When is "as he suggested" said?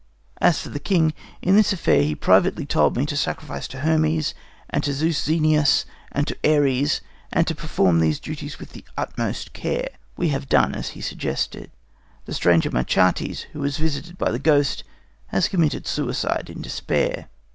10.73-11.69